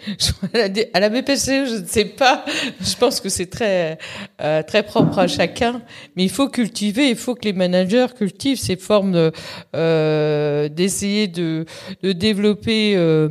[0.93, 2.45] À la BPCE, je ne sais pas.
[2.81, 3.97] Je pense que c'est très
[4.43, 5.81] euh, très propre à chacun,
[6.17, 7.09] mais il faut cultiver.
[7.09, 9.33] Il faut que les managers cultivent ces formes de,
[9.75, 11.65] euh, d'essayer de,
[12.03, 12.95] de développer.
[12.97, 13.31] Euh,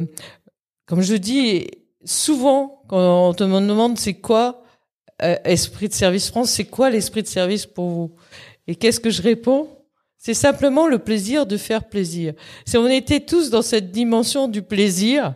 [0.87, 1.67] comme je dis
[2.03, 4.63] souvent, quand on te demande c'est quoi
[5.21, 8.15] euh, esprit de service France, c'est quoi l'esprit de service pour vous?
[8.67, 9.69] Et qu'est-ce que je réponds?
[10.25, 12.33] C'est simplement le plaisir de faire plaisir.
[12.65, 15.33] Si on était tous dans cette dimension du plaisir,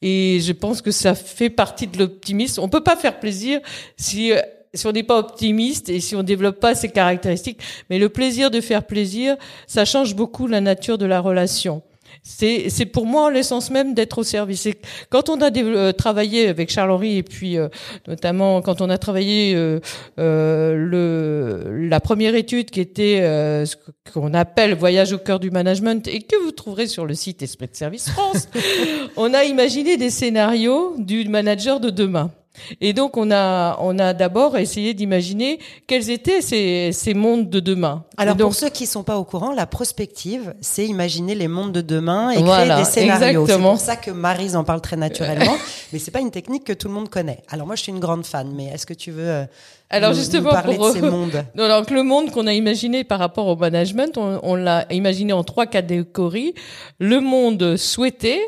[0.00, 2.60] et je pense que ça fait partie de l'optimisme.
[2.62, 3.60] On peut pas faire plaisir
[3.96, 4.32] si
[4.72, 7.60] si on n'est pas optimiste et si on développe pas ces caractéristiques.
[7.90, 11.82] Mais le plaisir de faire plaisir, ça change beaucoup la nature de la relation.
[12.22, 14.66] C'est, pour moi l'essence même d'être au service.
[14.66, 14.74] Et
[15.10, 17.68] quand on a euh, travaillé avec Charles-Henri et puis euh,
[18.06, 19.80] notamment quand on a travaillé euh,
[20.18, 23.76] euh le, la première étude qui était euh, ce
[24.12, 27.68] qu'on appelle Voyage au cœur du management et que vous trouverez sur le site Esprit
[27.68, 28.48] de Service France,
[29.16, 32.30] on a imaginé des scénarios du manager de demain.
[32.80, 37.60] Et donc on a on a d'abord essayé d'imaginer quels étaient ces, ces mondes de
[37.60, 38.04] demain.
[38.16, 41.72] Alors donc, pour ceux qui sont pas au courant, la prospective, c'est imaginer les mondes
[41.72, 43.46] de demain et voilà, créer des scénarios.
[43.46, 45.56] C'est pour ça que Marise en parle très naturellement,
[45.92, 47.40] mais c'est pas une technique que tout le monde connaît.
[47.48, 49.46] Alors moi je suis une grande fan, mais est-ce que tu veux
[49.90, 51.44] Alors nous- justement, nous parler pour- de ces mondes?
[51.54, 55.44] Donc le monde qu'on a imaginé par rapport au management, on, on l'a imaginé en
[55.44, 56.54] trois catégories
[56.98, 58.40] le monde souhaité,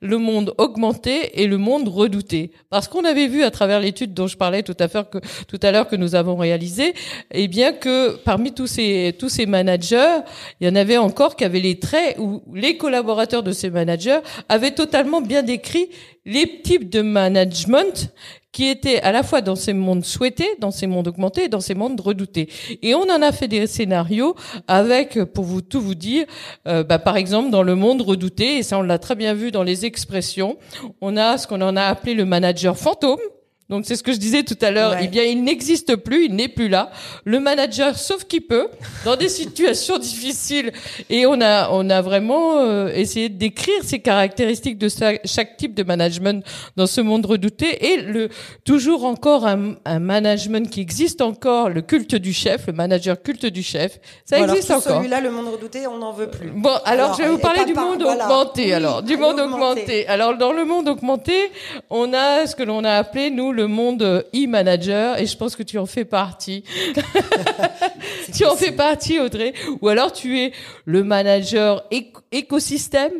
[0.00, 2.52] le monde augmenté et le monde redouté.
[2.70, 6.14] Parce qu'on avait vu à travers l'étude dont je parlais tout à l'heure que nous
[6.14, 6.94] avons réalisé,
[7.32, 10.20] eh bien que parmi tous ces tous ces managers,
[10.60, 14.20] il y en avait encore qui avaient les traits où les collaborateurs de ces managers
[14.48, 15.88] avaient totalement bien décrit
[16.28, 18.12] les types de management
[18.52, 21.60] qui étaient à la fois dans ces mondes souhaités, dans ces mondes augmentés et dans
[21.60, 22.48] ces mondes redoutés.
[22.82, 24.34] Et on en a fait des scénarios
[24.66, 26.26] avec, pour vous tout vous dire,
[26.66, 29.50] euh, bah, par exemple dans le monde redouté, et ça on l'a très bien vu
[29.50, 30.58] dans les expressions,
[31.00, 33.20] on a ce qu'on en a appelé le manager fantôme.
[33.70, 34.92] Donc c'est ce que je disais tout à l'heure.
[34.92, 35.00] Ouais.
[35.02, 36.90] Eh bien, il n'existe plus, il n'est plus là.
[37.24, 38.68] Le manager, sauf qu'il peut,
[39.04, 40.72] dans des situations difficiles.
[41.10, 45.58] Et on a, on a vraiment euh, essayé de décrire ces caractéristiques de sa- chaque
[45.58, 46.42] type de management
[46.76, 47.92] dans ce monde redouté.
[47.92, 48.30] Et le
[48.64, 53.44] toujours encore un, un management qui existe encore, le culte du chef, le manager culte
[53.44, 53.98] du chef.
[54.24, 54.96] Ça Bon, alors, existe tout encore.
[54.96, 56.48] Celui-là, le monde redouté, on n'en veut plus.
[56.50, 58.24] Bon, alors, Alors, je vais vous parler du par- monde voilà.
[58.24, 58.64] augmenté.
[58.64, 59.80] Oui, alors, du monde augmenté.
[59.82, 60.06] augmenté.
[60.08, 61.50] Alors, dans le monde augmenté,
[61.90, 65.62] on a ce que l'on a appelé nous le monde e-manager, et je pense que
[65.62, 66.64] tu en fais partie.
[68.34, 69.52] tu en fais partie, Audrey.
[69.80, 70.52] Ou alors tu es
[70.84, 73.12] le manager éco- écosystème.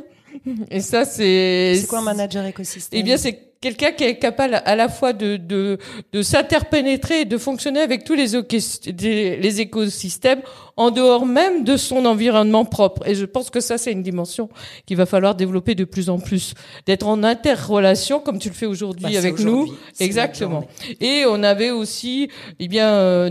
[0.70, 1.74] Et ça, c'est.
[1.80, 2.98] C'est quoi un manager écosystème?
[2.98, 5.78] Eh bien, c'est quelqu'un qui est capable à la fois de, de,
[6.12, 8.36] de s'interpénétrer et de fonctionner avec tous les,
[9.60, 10.42] écosystèmes
[10.76, 13.06] en dehors même de son environnement propre.
[13.08, 14.48] Et je pense que ça, c'est une dimension
[14.86, 16.54] qu'il va falloir développer de plus en plus.
[16.86, 19.74] D'être en interrelation, comme tu le fais aujourd'hui Bah, avec nous.
[19.98, 20.64] Exactement.
[21.00, 23.30] Et on avait aussi, eh bien, euh,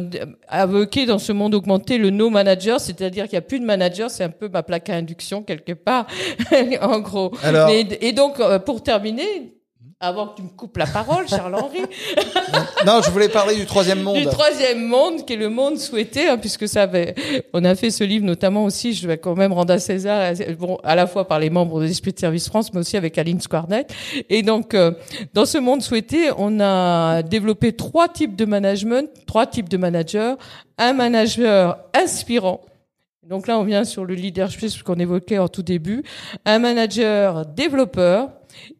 [0.52, 4.10] évoqué dans ce monde augmenté le no manager, c'est-à-dire qu'il n'y a plus de manager,
[4.12, 6.06] c'est un peu ma plaque à induction quelque part,
[6.82, 7.32] en gros.
[7.44, 9.54] Alors- Mais- et donc, euh, pour terminer,
[10.00, 11.80] avant que tu me coupes la parole, Charles-Henri,
[12.86, 14.18] Non, je voulais parler du troisième monde.
[14.18, 17.16] du troisième monde, qui est le monde souhaité, hein, puisque ça avait,
[17.52, 20.78] on a fait ce livre notamment aussi, je vais quand même rendre à César, bon,
[20.84, 23.42] à la fois par les membres de l'Esprit de Service France, mais aussi avec Aline
[23.42, 23.88] Squarnet.
[24.30, 24.92] Et donc, euh,
[25.34, 30.36] dans ce monde souhaité, on a développé trois types de management, trois types de managers.
[30.78, 32.62] Un manager inspirant.
[33.28, 36.04] Donc là, on vient sur le leadership qu'on évoquait en tout début.
[36.46, 38.30] Un manager développeur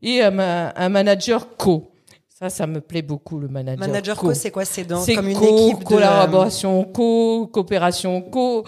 [0.02, 1.92] et un, ma- un manager co.
[2.40, 4.64] Ça, ça me plaît beaucoup, le manager, Manager co, c'est quoi?
[4.64, 8.64] C'est dans c'est comme une co, équipe de collaboration, co, coopération, co,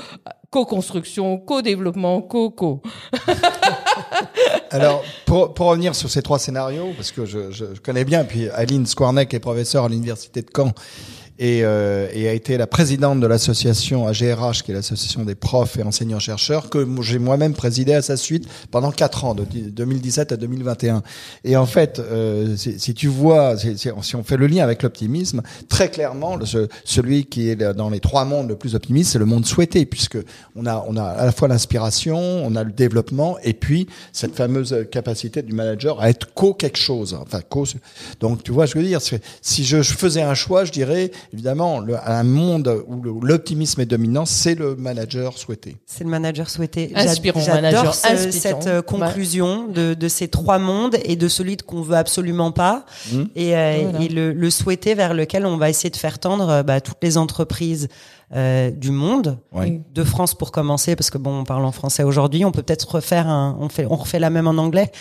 [0.50, 2.82] co-construction, co-développement, co, co.
[4.72, 8.24] Alors, pour, pour revenir sur ces trois scénarios, parce que je, je, je connais bien,
[8.24, 10.72] puis Aline Squarneck est professeure à l'université de Caen
[11.40, 15.78] et, euh, et a été la présidente de l'association AGRH, qui est l'association des profs
[15.78, 20.38] et enseignants-chercheurs, que j'ai moi-même présidé à sa suite pendant quatre ans, de 2017 à
[20.38, 21.02] 2021.
[21.46, 25.90] Et en fait, euh, si, tu vois, si, on fait le lien avec l'optimisme, très
[25.90, 29.46] clairement, ce- celui qui est dans les trois mondes le plus optimiste, c'est le monde
[29.46, 30.18] souhaité, puisque
[30.58, 34.36] on a, on a à la fois l'inspiration, on a le développement, et puis cette
[34.36, 37.18] fameuse capacité du manager à être co quelque chose.
[37.20, 37.64] Enfin, co.
[38.20, 39.00] Donc, tu vois, je veux dire,
[39.42, 44.26] si je faisais un choix, je dirais évidemment le, un monde où l'optimisme est dominant,
[44.26, 45.78] c'est le manager souhaité.
[45.86, 46.92] C'est le manager souhaité.
[46.96, 48.62] Inspirant, J'ad- manager J'adore ce- inspirant.
[48.62, 52.86] cette euh, conclusion de, de ces trois mondes et de celui qu'on veut absolument pas
[53.12, 53.22] Mmh.
[53.36, 54.06] et, euh, Voilà.
[54.06, 56.98] et le, le souhaité vers lequel on va essayer de faire tendre euh, bah, toutes
[57.02, 57.88] les entreprises
[58.36, 59.82] euh, du monde, Ouais.
[59.94, 62.96] de France pour commencer, parce que bon, on parle en français aujourd'hui, on peut peut-être
[62.96, 64.92] refaire un, on fait, on refait la même en anglais.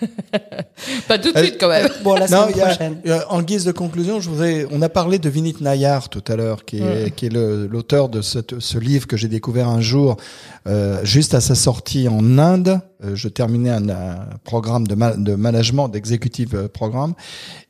[1.08, 1.88] Pas tout de Euh, suite, quand même.
[2.04, 2.96] Bon, la semaine prochaine.
[3.08, 4.66] a- en guise de conclusion, je voudrais.
[4.70, 8.22] On a parlé de Vinit Nayar tout à l'heure, qui est, qui est l'auteur de
[8.22, 10.16] cette- ce livre que j'ai découvert un jour,
[10.66, 12.80] euh, juste à sa sortie en Inde.
[13.04, 17.14] Euh, je terminais un, un programme de, ma- de management, d'exécutif euh, programme,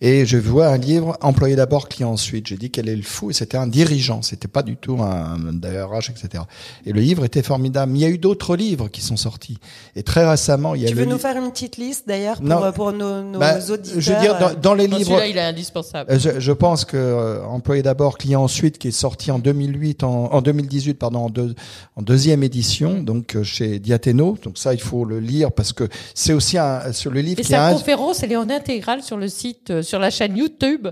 [0.01, 2.49] et je vois un livre employé d'abord, client ensuite.
[2.49, 5.35] J'ai dit quel est le fou, et c'était un dirigeant, c'était pas du tout un,
[5.49, 6.43] un DRH, etc.
[6.85, 7.93] Et le livre était formidable.
[7.93, 9.59] Mais il y a eu d'autres livres qui sont sortis,
[9.95, 12.47] et très récemment, il y a Tu veux nous faire une petite liste d'ailleurs pour,
[12.47, 12.73] Non.
[12.73, 15.05] pour nos, nos Bah, auditeurs Je veux dire, dans, dans les livres.
[15.05, 16.11] Celui-là, il est indispensable.
[16.13, 20.03] Euh, Je, je pense que euh, employé d'abord, client ensuite, qui est sorti en 2008,
[20.03, 21.55] en, en 2018, pardon, en, deux-
[21.97, 24.37] en deuxième édition, donc chez Diathéno.
[24.43, 27.45] Donc ça, il faut le lire parce que c'est aussi un, sur le livre Et
[27.45, 30.89] sa un, conférence, elle est en intégrale sur le site, euh, sur la chaîne YouTube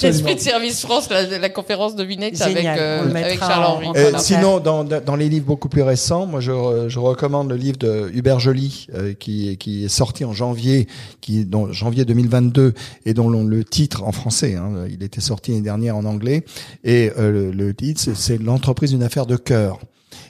[0.00, 3.86] d'Esprit de Service France, la, la conférence de Vinette avec, euh, avec Charles-Henri.
[3.86, 4.18] en- en Euh, Voilà.
[4.18, 7.78] sinon, dans, dans les livres beaucoup plus récents, moi je, re- je recommande le livre
[7.78, 10.86] de Hubert Joly euh, qui, qui est sorti en janvier,
[11.20, 12.74] qui dont janvier 2022
[13.06, 16.44] et dont l'on- le titre en français, hein, il était sorti l'année dernière en anglais
[16.84, 19.78] et euh, le, le titre c'est- c'est l'entreprise d'une affaire de cœur.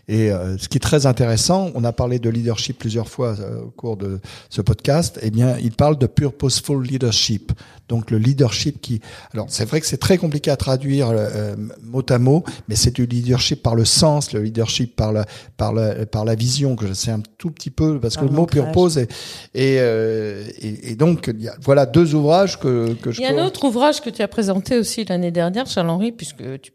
[0.08, 3.62] Et euh, ce qui est très intéressant, on a parlé de leadership plusieurs fois euh,
[3.62, 5.18] au cours de ce podcast.
[5.22, 7.52] Eh bien, il parle de purposeful leadership.
[7.88, 9.00] Donc le leadership qui,
[9.34, 12.90] alors c'est vrai que c'est très compliqué à traduire euh, mot à mot, mais c'est
[12.94, 15.26] du leadership par le sens, le leadership par la
[15.58, 18.28] par la par la vision que je sais un tout petit peu parce Par que
[18.30, 19.10] le mot purpose est,
[19.54, 23.24] et, euh, et, et donc il y a- voilà deux ouvrages que que je Il
[23.24, 26.72] y a un autre ouvrage que tu as présenté aussi l'année dernière, Charles-Henri, puisque tu...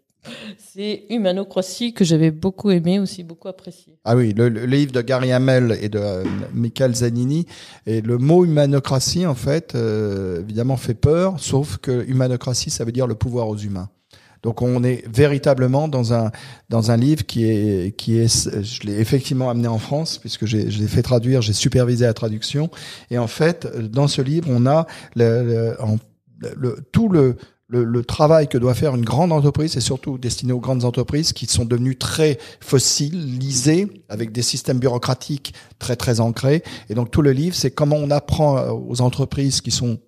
[0.57, 3.97] c'est Humanocratie que j'avais beaucoup aimé, aussi beaucoup apprécié.
[4.05, 7.45] Ah oui, le, le livre de Gary Hamel et de euh, Michael Zanini.
[7.85, 12.91] Et le mot humanocratie, en fait, euh, évidemment, fait peur, sauf que humanocratie, ça veut
[12.91, 13.89] dire le pouvoir aux humains.
[14.43, 16.31] Donc on est véritablement dans un
[16.69, 20.69] dans un livre qui est qui est je l'ai effectivement amené en France puisque j'ai
[20.69, 22.69] je l'ai fait traduire j'ai supervisé la traduction
[23.09, 24.85] et en fait dans ce livre on a
[25.15, 25.75] le,
[26.39, 30.17] le- le- tout le le, le travail que doit faire une grande entreprise, et surtout
[30.17, 36.19] destiné aux grandes entreprises qui sont devenues très fossilisées, avec des systèmes bureaucratiques très très
[36.19, 36.63] ancrés.
[36.89, 39.99] Et donc tout le livre, c'est comment on apprend aux entreprises qui sont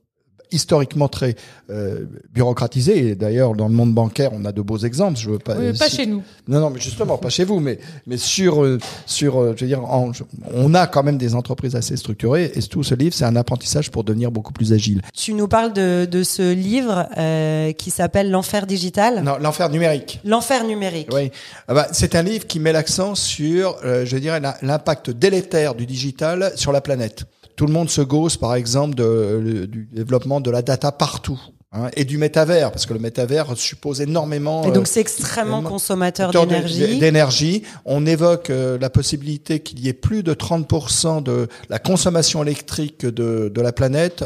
[0.51, 1.35] historiquement très
[1.69, 3.09] euh, bureaucratisées.
[3.09, 5.19] Et d'ailleurs, dans le monde bancaire, on a de beaux exemples.
[5.19, 6.23] Je veux pas, Oui, pas chez nous.
[6.47, 9.67] non, non, mais justement, pas chez vous, mais mais sur euh, sur, euh, je veux
[9.67, 10.11] dire, en-
[10.53, 12.51] on a quand même des entreprises assez structurées.
[12.55, 15.01] Et tout ce livre, c'est un apprentissage pour devenir beaucoup plus agile.
[15.15, 19.21] Tu nous parles de, de ce livre euh, qui s'appelle L'enfer digital.
[19.23, 20.19] Non, l'enfer numérique.
[20.25, 21.09] L'enfer numérique.
[21.13, 21.31] Oui,
[21.67, 25.85] Ah bah, c'est un livre qui met l'accent sur, euh, je dirais, l'impact délétère du
[25.85, 27.25] digital sur la planète.
[27.59, 31.37] Tout le monde se gausse, par exemple, de- du développement de la data partout.
[31.73, 34.63] hein, et du métavers, parce que le métavers suppose énormément.
[34.63, 36.97] Et euh, donc c'est extrêmement consommateur d'énergie.
[36.97, 37.63] d'énergie.
[37.85, 43.05] On évoque euh, la possibilité qu'il y ait plus de 30% de la consommation électrique
[43.05, 44.23] de, de la planète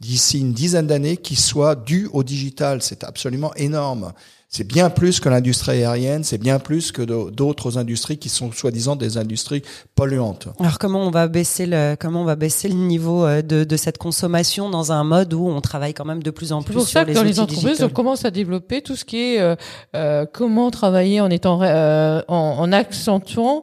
[0.00, 2.80] d'ici une dizaine d'années qui soit due au digital.
[2.82, 4.12] C'est absolument énorme.
[4.52, 8.96] C'est bien plus que l'industrie aérienne, c'est bien plus que d'autres industries qui sont soi-disant
[8.96, 9.62] des industries
[9.94, 10.48] polluantes.
[10.58, 13.76] Alors comment on va baisser le comment on va baisser le niveau euh, de, de
[13.76, 16.74] cette consommation dans un mode où on travaille quand même de plus en C'est plus
[16.74, 19.18] pour sur ça que les dans les entreprises, on commence à développer tout ce qui
[19.18, 19.54] est euh,
[19.94, 23.62] euh, comment travailler en étant euh, en, en accentuant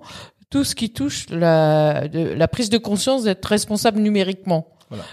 [0.50, 4.70] tout ce qui touche la, de- la prise de conscience d'être responsable numériquement.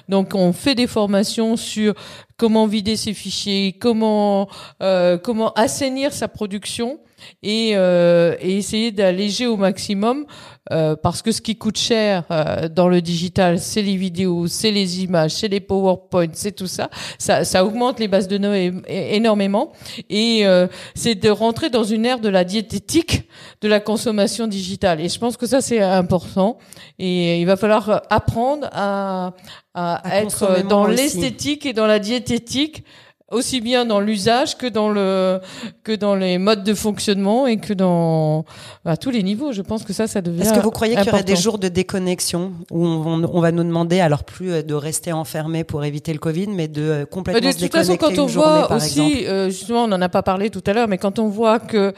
[0.09, 1.95] Donc on fait des formations sur
[2.37, 4.49] comment vider ses fichiers, comment
[4.83, 7.01] euh, comment assainir sa production
[7.43, 10.27] et, euh, et essayer d'alléger au maximum
[10.73, 14.71] euh, parce que ce qui coûte cher euh, dans le digital, c'est les vidéos, c'est
[14.71, 16.89] les images, c'est les PowerPoint, c'est tout ça.
[17.19, 19.73] Ça, ça augmente les bases de données énormément
[20.09, 23.29] et euh, c'est de rentrer dans une ère de la diététique
[23.61, 25.03] de la consommation digitale.
[25.03, 26.57] Et je pense que ça c'est important
[26.99, 29.35] et il va falloir apprendre à,
[29.75, 32.85] à, À être dans l'esthétique et dans la diététique
[33.31, 35.41] aussi bien dans l'usage que dans le
[35.83, 38.45] que dans les modes de fonctionnement et que dans
[38.85, 39.53] à tous les niveaux.
[39.53, 40.43] Je pense que ça, ça devient.
[40.43, 43.51] Est-ce que vous croyez qu'il y aurait des jours de déconnexion où on, on va
[43.51, 47.07] nous demander alors plus euh, de rester enfermés pour éviter le Covid, mais de euh,
[47.07, 50.03] complètement de se toute façon, déconnecter quand on journée, voit aussi, euh, justement, on n'en
[50.03, 51.95] a pas parlé tout à l'heure, mais quand on voit que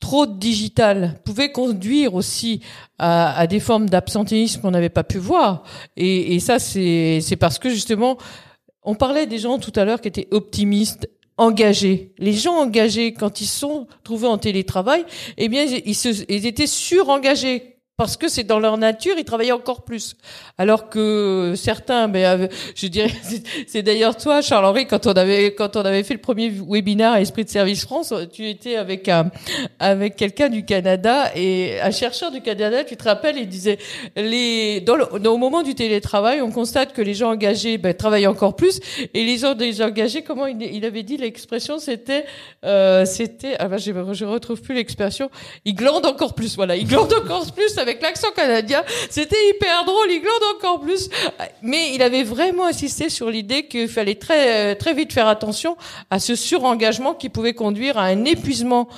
[0.00, 2.60] trop de digital pouvait conduire aussi
[2.98, 5.62] à, à des formes d'absentéisme qu'on n'avait pas pu voir,
[5.96, 8.16] et, et ça, c'est c'est parce que justement,
[8.82, 12.12] on parlait des gens tout à l'heure qui étaient optimistes engagés.
[12.18, 15.04] Les gens engagés, quand ils sont trouvés en télétravail,
[15.38, 17.71] eh bien, ils, se, ils étaient surengagés
[18.02, 20.16] parce que c'est dans leur nature, ils travaillaient encore plus.
[20.58, 23.12] Alors que certains, ben, avaient- je dirais,
[23.68, 27.20] c'est- d'ailleurs toi, Charles-Henri, quand on avait quand on avait fait le premier webinaire à
[27.20, 29.30] Esprit de Service France, tu étais avec un
[29.78, 33.78] avec quelqu'un du Canada et un chercheur du Canada, tu te rappelles, il disait
[34.16, 38.26] les dans le, au moment du télétravail, on constate que les gens engagés ben, travaillent
[38.26, 38.80] encore plus
[39.14, 42.24] et les gens désengagés, comment il, il avait dit l'expression, c'était
[42.64, 45.30] euh, c'était ah ben, je je retrouve plus l'expression,
[45.64, 50.08] ils glandent encore plus, voilà, ils glandent encore plus avec l'accent canadien, c'était hyper drôle,
[50.08, 51.08] glandent encore plus,
[51.62, 55.76] mais il avait vraiment insisté sur l'idée qu'il fallait très très vite faire attention
[56.10, 58.88] à ce surengagement qui pouvait conduire à un épuisement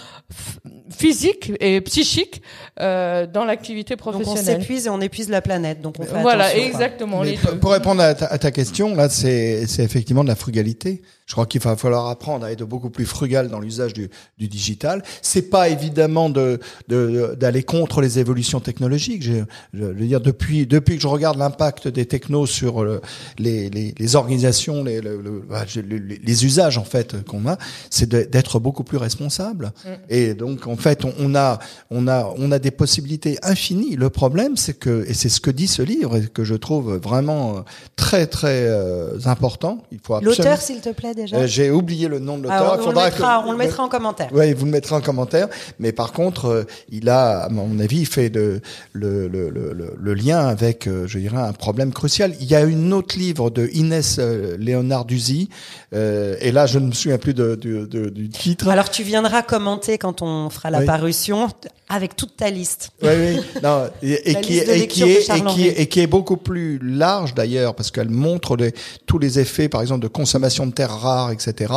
[0.90, 2.42] physique et psychique
[2.80, 4.60] euh, dans l'activité Donc on professionnelle.
[4.60, 5.80] s'épuise et on épuise la planète.
[5.80, 7.22] Donc on fait Voilà, exactement.
[7.22, 7.58] Les pour- deux.
[7.58, 11.02] pour répondre à ta, à ta question, là, c'est c'est effectivement de la frugalité.
[11.26, 14.46] Je crois qu'il va falloir apprendre à être beaucoup plus frugal dans l'usage du, du
[14.46, 15.02] digital.
[15.22, 19.22] C'est pas évidemment de de- d'aller contre les évolutions technologiques.
[19.22, 19.32] Je,
[19.72, 23.00] je veux dire depuis depuis que je regarde l'impact des technos sur euh,
[23.38, 27.56] les, les, les organisations, les, le- le- bah, les, les usages en fait qu'on a,
[27.88, 29.72] c'est d'être beaucoup plus responsable.
[30.10, 31.58] Et donc en fait, on, on a
[31.90, 33.94] on a on a des possibilités infinies.
[33.96, 36.96] Le problème, c'est que et c'est ce que dit ce livre et que je trouve
[36.96, 37.60] vraiment euh,
[37.94, 39.78] très très euh, important.
[39.92, 41.14] Il faut L'auteur, s'il te plaît.
[41.14, 42.78] déjà Euh, J'ai oublié le nom de l'auteur.
[42.78, 44.30] Ah, on, le mettra, que- on le mettra en commentaire.
[44.32, 45.48] Oui, vous le mettrez en commentaire.
[45.78, 48.60] Mais par contre, euh, il a, à mon avis, il fait de,
[48.92, 52.34] le, le, le, le- le lien avec, je dirais, un problème crucial.
[52.40, 54.18] Il y a une autre livre de Inès
[54.58, 55.48] Léonard-Duzy,
[55.94, 58.68] euh, et là, je ne me souviens plus de, de- de- du titre.
[58.68, 60.86] Alors tu viendras commenter quand on fera la Oui.
[60.86, 61.48] parution
[61.88, 62.90] avec toute ta liste.
[63.02, 63.40] Oui, oui.
[63.62, 66.78] Non, et, qui, est, et, qui est, et, qui est, et qui est beaucoup plus
[66.78, 68.72] large d'ailleurs, parce qu'elle montre les,
[69.06, 71.72] tous les effets, par exemple, de consommation de terres rares, etc.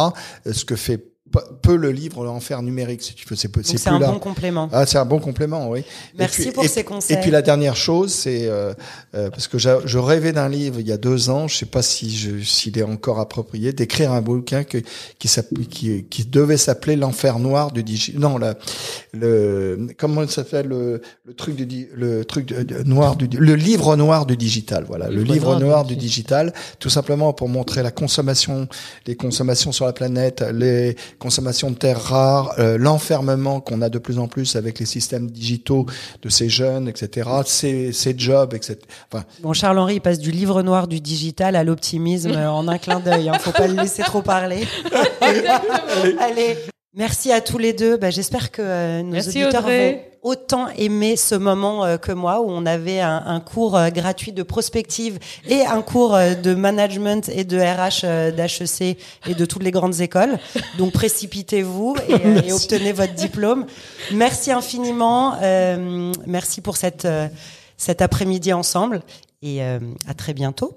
[0.45, 1.03] euh, Ce que fait
[1.61, 3.35] peu le livre L'enfer numérique, si tu veux.
[3.35, 4.11] C'est c'est un là.
[4.11, 4.69] bon complément.
[4.71, 5.83] Ah, c'est un bon complément, oui.
[6.17, 7.17] Merci puis- pour et- ces conseils.
[7.17, 8.73] Et puis la dernière chose, c'est euh,
[9.15, 11.81] euh, parce que je rêvais d'un livre il y a deux ans, je sais pas
[11.81, 14.77] si je- s'il est encore approprié, d'écrire un bouquin que,
[15.19, 15.29] qui,
[15.69, 18.19] qui, qui devait s'appeler l'enfer noir du digital.
[18.21, 18.55] Non, la,
[19.13, 23.55] le comment ça s'appelle le, le truc du le truc de- de- noir du le
[23.55, 24.85] livre noir du digital.
[24.87, 28.67] Voilà, le Livre livre noir noir du digital, tout simplement pour montrer la consommation,
[29.05, 33.97] les consommations sur la planète, les consommations de terres rares, euh, l'enfermement qu'on a de
[33.97, 35.85] plus en plus avec les systèmes digitaux
[36.21, 37.29] de ces jeunes, etc.
[37.45, 38.77] Ces, ces jobs, etc.
[39.11, 42.77] Enfin, Bon, Charles-Henri il passe du livre noir du digital à l'optimisme euh, en un
[42.77, 43.29] clin d'œil.
[43.29, 43.39] Hein.
[43.39, 44.67] Faut pas le laisser trop parler.
[46.19, 46.57] Allez,
[46.97, 47.95] merci à tous les deux.
[47.97, 49.93] Bah, J'espère que euh, nos Merci, auditeurs Audrey.
[49.93, 53.89] vont autant aimer ce moment euh, que moi, où on avait un, un cours euh,
[53.89, 59.45] gratuit de prospective et un cours euh, de management et de RH d'HEC et de
[59.45, 60.37] toutes les grandes écoles.
[60.77, 63.65] Donc précipitez-vous et, et obtenez votre diplôme.
[64.11, 65.35] Merci infiniment.
[65.41, 67.07] euh, merci pour cette,
[67.77, 69.01] cet après-midi ensemble.
[69.43, 70.75] Et à très bientôt